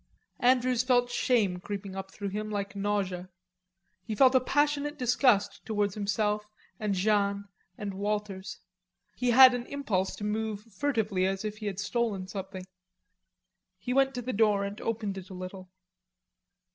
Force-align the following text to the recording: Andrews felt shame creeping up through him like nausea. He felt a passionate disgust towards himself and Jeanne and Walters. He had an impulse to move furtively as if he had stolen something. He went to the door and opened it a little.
Andrews 0.39 0.81
felt 0.81 1.11
shame 1.11 1.59
creeping 1.59 1.95
up 1.95 2.09
through 2.11 2.29
him 2.29 2.49
like 2.49 2.75
nausea. 2.75 3.29
He 4.03 4.15
felt 4.15 4.33
a 4.33 4.39
passionate 4.39 4.97
disgust 4.97 5.63
towards 5.63 5.93
himself 5.93 6.49
and 6.79 6.95
Jeanne 6.95 7.47
and 7.77 7.93
Walters. 7.93 8.57
He 9.15 9.29
had 9.29 9.53
an 9.53 9.67
impulse 9.67 10.15
to 10.15 10.23
move 10.23 10.63
furtively 10.73 11.27
as 11.27 11.45
if 11.45 11.57
he 11.59 11.67
had 11.67 11.79
stolen 11.79 12.25
something. 12.27 12.65
He 13.77 13.93
went 13.93 14.15
to 14.15 14.23
the 14.23 14.33
door 14.33 14.63
and 14.63 14.81
opened 14.81 15.19
it 15.19 15.29
a 15.29 15.35
little. 15.35 15.69